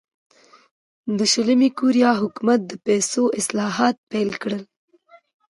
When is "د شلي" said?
1.17-1.69